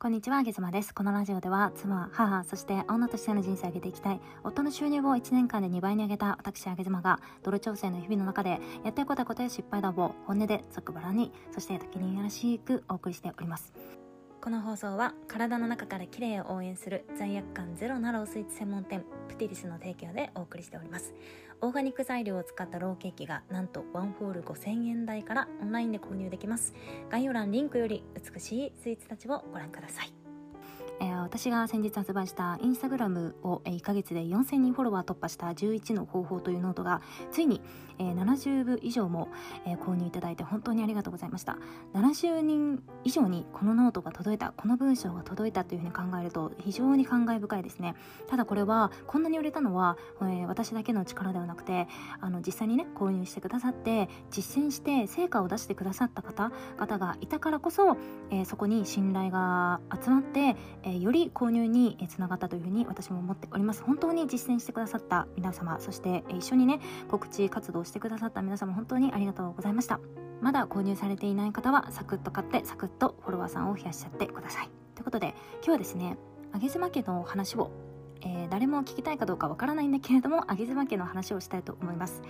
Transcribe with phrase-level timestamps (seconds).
[0.00, 0.94] こんにちは、あげずまです。
[0.94, 13.72] このラジオでは、妻、母、そして女としての人生を上げていきたい、夫の収入を1年間で2倍に上げた私、あげずまが、ドル調整の日々の中で、やってよかったことや失敗談を本音でざっくばらに、そして時にやらしくお送りしております。
[14.40, 21.12] この放送は体の中から綺麗を応援する罪悪感ゼロなロースイーツ専門店プティリスの提供でお送りしております。
[21.60, 26.72] オーガニック材料を使ったローケーキがなんとワンホール5000円台からオンラインで購入できます。
[27.10, 30.17] 概要欄リンクより美しいスイーツたちをご覧ください。
[31.00, 37.60] 私が先日発売したインスタグラムを1ヶ月で4000人フォロワー突破した11の方法というノートがついに、
[37.98, 39.28] えー、70部以上も、
[39.84, 41.58] 購入いただいて本当にありがとうございました。
[41.94, 47.94] 70人以上にこのノートが届いたこの文章が届いたというふうに考えると非常に感慨深いですね。
[48.26, 49.98] ただこれはこんなに売れたのは、
[50.46, 51.86] 私だけの力ではなくて
[52.20, 57.96] あの実際にね購入してくださって実践して成果を出してくださった方々がいたからこそ、
[58.30, 60.56] えそこに信頼が集まって、
[60.88, 63.82] えより購入につながったというふうに私も思っております。
[63.82, 70.00] 本当に実践してくださった皆様そして一緒にね告知活動してくださった皆様本当にありがとうございました。
[70.40, 74.70] まだ購入されていない方はサクッと買ってサクッとフォロワーさんを増やしちゃってください。
[74.94, 76.16] ということで今日はですね
[76.52, 77.70] あげ妻家の話を
[78.22, 82.22] えー、誰も聞きたいかどうかわからないんだけれどもあげ妻家の話をしたいと思います、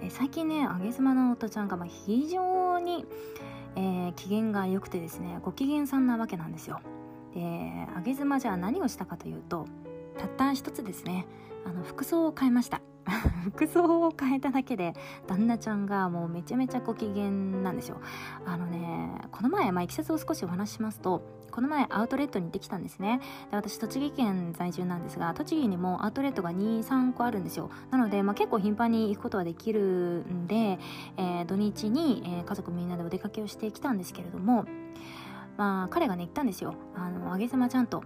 [0.00, 3.04] えー、最近ねあげ妻の夫ちゃんがま非常に、
[3.76, 6.80] えー、機嫌が良くてですねご機嫌さんなわけなんですよ。
[7.34, 9.66] であげ妻じゃあ何をしたかというと
[10.18, 11.26] たった一つですね。
[11.64, 12.80] あの服装を変えました。
[13.54, 14.94] 服装を変えただけで
[15.26, 18.00] 旦那ちゃんがもうめちゃめちゃご機嫌なんですよ。
[18.44, 23.20] あのねこの前、まあ、いきさつを少しお話ししますとこの前アウトレットに行ってきたんですね。
[23.50, 27.70] で私栃木県在住なんですが栃木にもアウトレットが23個あるんですよ。
[27.90, 30.78] なので、まあ、結構頻繁に行くことはできるんで、
[31.16, 34.64] えー、土日に、えー、家族みんなでお出かけをしてきたんですけれども
[35.56, 36.74] まあ彼がね言ったんですよ。
[36.94, 38.02] あのあげさまちゃんと。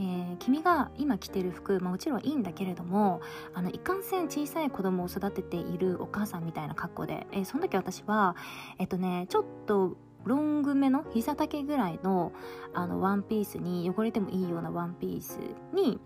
[0.00, 3.20] ー、君が今着てる服、まあ、もちろんいいんだけれども
[3.52, 8.36] あのいかんせん小さい子供を育てているお母さんみたいな格好で、えー、その時私は
[8.78, 12.32] えっとねちょっとロングめの膝丈ぐらいの
[12.74, 15.38] あのワンピースに汚れてもいいようなワンピース
[15.72, 15.98] に、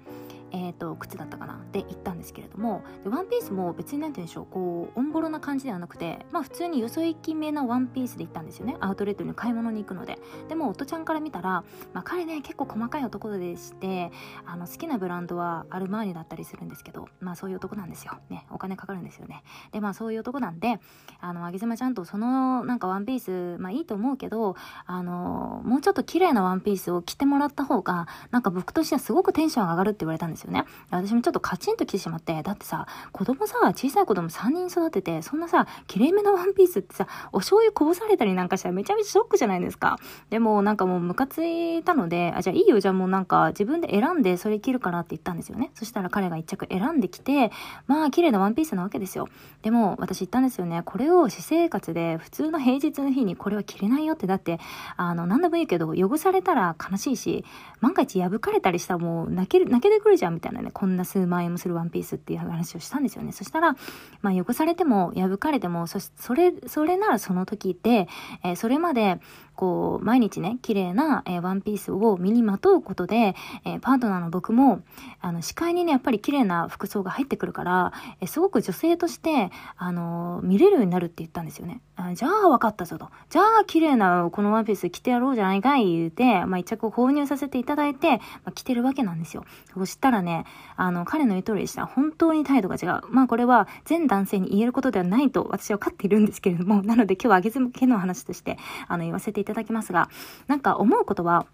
[0.52, 1.58] えーと、靴だったかな？
[1.72, 8.76] で行ったんですけれどもでワンピースも別に何て言うんでしょうこうオンボロな感じではなくてまあ普通によそ行きめなワンピースで行ったんですよね。
[8.80, 10.18] アウトレットに買い物に行くので。
[10.48, 11.64] でも夫ちゃんから見たら、
[11.94, 14.12] まあ、彼ね結構細かい男でして
[14.44, 18.12] あの好きなブランドはアルマーニだったりするんですけどまあそういう男なんですよ。
[18.28, 19.42] ねお金かかるんですよね。
[19.72, 20.78] でまあそういう男なんで
[21.20, 39.98] あのあげずまちゃんとそのなんかワンピースまあいいと思うけどあのもうちょっと綺麗なワンピースを着てもらった方がなんか僕としてはすごくテンション上がるって言われたんですよね私もちょっとカチンと来てしまって、だってさ、子供さ、小さい子供3人育てて、そんなさ、綺麗めなワンピースってさ、お醤油こぼされたりなんかしたらめちゃめちゃショックじゃないですか。
[40.30, 45.70] でもなんかもうムカついたので、あ、じゃあいいよ、じゃあもうなんか自分で選んでそれ着るからって言ったんですよね。
[45.74, 47.50] そしたら彼が1着選んできて、
[47.86, 49.28] まあ綺麗なワンピースなわけですよ。
[49.62, 50.82] でも私言ったんですよね。
[50.84, 54.58] これを私生活で普通の平日の日にこれは着れないよって、だって、
[54.96, 57.44] あの、何でもいいけど、汚されたら悲しいし、
[57.80, 60.70] 万が一破かれたりしたらもう泣ける、泣けてくるじゃんみたいなね。
[60.72, 63.32] こんな数万円もするワンピースっていう話をしたんですよね。
[63.32, 63.76] そしたら、
[64.22, 68.08] まあ、汚されても破かれても、そそれ、それならその時で、
[68.44, 69.20] えー、それまで、
[69.54, 73.34] こう、毎日ね、綺麗な、えー、ワンピースを身にまとうことで、
[73.64, 74.82] えー、パートナーの僕も、
[75.20, 81.80] あの、視界にね、やっぱり綺麗な服装が入ってくるから、えー、すごく女性として、あの見れるようになるって言ったんですよね。
[81.96, 83.08] あじゃあ分かったぞと。
[83.30, 89.44] じゃあ綺麗なこのワンピース着てやろうじゃないかい言うて、まあ、一着購入させていただいて、まあ、着てるわけなんですよ。
[89.74, 90.44] そしたらね、
[90.76, 91.86] あの、彼の言う通りでした。
[91.86, 93.02] 本当に態度が違う。
[93.10, 100.08] まあこれは全男性に言えることではないと私は分かっているんですけれども、なので今日はあげずけの話として、あの、言わせていただきますが、
[100.46, 101.46] なんか思うことは、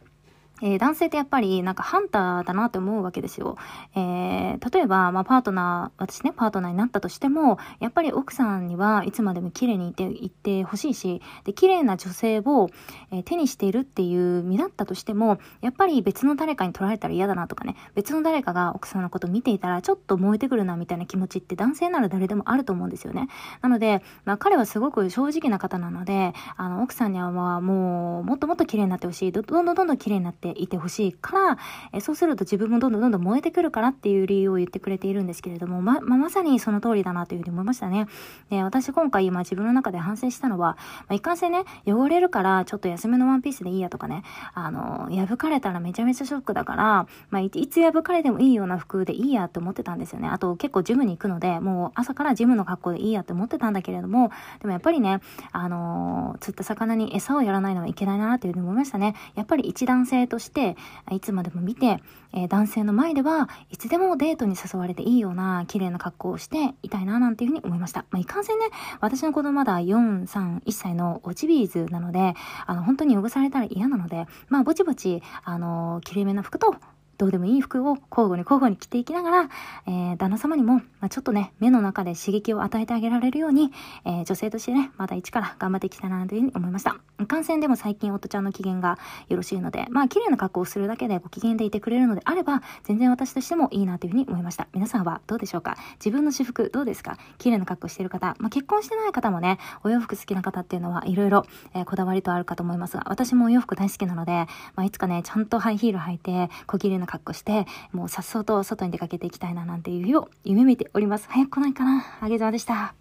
[0.63, 3.57] えー、男性ってやっぱりなんかハンターだなって思うわけですよ。
[3.95, 12.71] えー、例えば、まあ、パートナー、私ね、パートナーになったとしても、やっぱり奥さんにはいつまでも綺麗にいて、いてほしいし、で、綺麗な女性を、
[13.11, 23.29] えー、手にしているっていう身だったとしても、やっぱり別の誰かに取られたら嫌だなとかね、別の誰かが奥さんのこと見ていたら、ちょっと燃えてくるなみたいな気持ちって男性なら誰でもあると思うんですよね。
[23.63, 29.33] なので、まあ、彼はすごく正直な方なので、あの、奥さんにはまあ、もう、もっともっと綺麗になってほしい。
[29.33, 31.59] どんどんどんどん綺麗になってていてほしいから、
[31.93, 38.07] えそうすると自分もどんどんどんどん燃えてくるからっていう理由を言ってくれているんですけれども、ま、ままさにその通りだなというふうに思いましたね。
[38.51, 44.23] で、私今回今自分の中で反省したのは、まあ、一貫性ね、汚れるからちょっと安めのワンピースでいいやとかね、
[44.55, 50.29] あの、破かれたらめちゃめちゃショックだから、まあ、いつ破かれてもいいような服でいいやって思ってたんですよね。
[50.29, 54.31] あと結構ジムに行くので、もう朝からジムの格好でいいやって思ってたんだけれども、
[54.61, 55.21] でもやっぱりね、
[55.53, 59.15] あの釣った魚に餌をやらないのはいけないなっていうふうに思いましたね。
[59.35, 60.77] やっぱり一男性ととして、
[61.11, 61.99] いつまでも見て、
[62.33, 68.05] えー、男性の前ではいつでもデートに誘われていいような綺麗な格好をしていたいななんていうふうに思いました。
[68.11, 68.67] まあ、いかんせんね、
[69.01, 72.35] 私の子供まだ4、3、1歳のオチビーズなので、
[72.67, 76.77] あの、本当に汚されたら嫌なので、まあ、ぼちぼち、あの、綺麗めな服と、
[77.19, 79.49] どうでもいい服を交互に交互に着ていきながら、
[79.87, 83.73] えー、旦那様にも、まあ、ちょっとね、目の中で刺激を与えてあげられるように、
[84.05, 86.97] えー、女性としてね、また一から頑張っていきたいなというふうに思いました。
[87.27, 88.99] 感染でも最近夫ちゃんの機嫌が
[89.29, 94.69] よろしいので、まあ、綺麗な格好をするだけでご機嫌でいてくれるのであれば、全然私としてもいいなというふうに思いました。
[94.73, 95.77] 皆さんはどうでしょうか？
[95.99, 97.19] 自分の私服どうですか？
[97.39, 101.45] 綺麗な格好してる方、まあ、結婚してない方もね、お洋服好きな方っていうのはいろいろ、
[101.75, 111.27] えー、こだわりとあるかと思いますが、私もお洋服大好きなので、まあ、いつかね、ちゃんとハイヒール履いて、小綺麗な格好して、もうさっそうと外に出かけていきたいななんていう日を夢見ております。
[111.29, 112.05] 早く来ないかな。
[112.21, 112.98] あげざまでした。